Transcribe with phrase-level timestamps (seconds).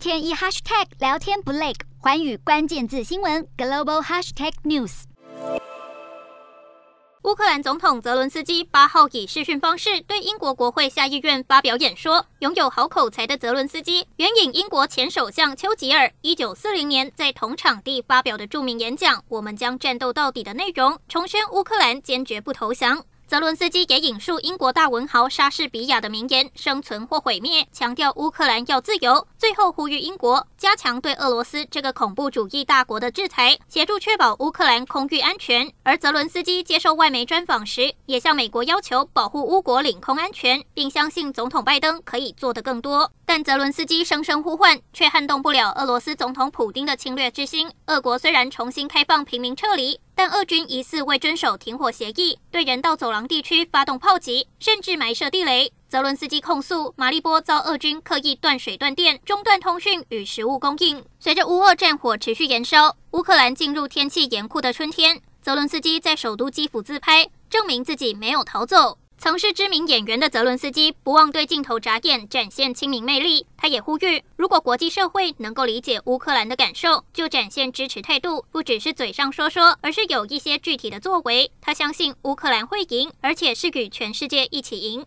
[0.00, 5.02] 天一 hashtag 聊天不累，寰宇关键字新闻 global hashtag news。
[7.24, 12.24] 乌克兰总统泽伦斯基八号以视讯方式对英国国会下议院发表演说。
[12.38, 23.04] 拥有好口才的泽伦斯基援引英国前首相丘吉尔一九四零年在同场地发表的著名演讲“我们将战斗到底”的内容，重申乌克兰坚决不投降。
[23.30, 29.24] 泽伦斯基也引述英国大文豪莎士比亚的名言：“生存或毁灭”，强调乌克兰要自由。
[29.38, 35.72] 最后呼吁英国加强对俄罗斯这个恐怖主义大国的制裁，协助确保乌克兰空域安全。
[35.84, 43.12] 而泽伦斯基接受外媒专访时，也向美国要求保护乌国领空安全，并相信总统拜登可以做得更多。
[43.24, 47.70] 但泽伦斯基声声呼唤，却撼动不了俄罗斯总统普丁的侵略之心。
[47.86, 55.72] 俄国虽然重新开放平民撤离，但俄军疑似未遵守停火协议，对人道走廊地区发动炮击，甚至埋设地雷。
[55.88, 61.02] 泽伦斯基控诉马利波遭俄军刻意断水断电，中断通讯与食物供应。
[61.18, 65.22] 随着乌俄战火持续延烧，乌克兰进入天气严酷的春天。
[65.40, 68.98] 泽伦斯基在首都基辅自拍，证明自己没有逃走。
[69.22, 73.46] 曾是知名演员的泽伦斯基不忘对镜头眨眼，展现亲民魅力。
[73.54, 81.52] 他也呼吁，如果国际社会能够理解乌克兰的感受，就展现支持态度，不只是嘴上说说，而是有一些具体的作为。
[81.60, 85.04] 他相信乌克兰会赢，而且是与全世界一起赢。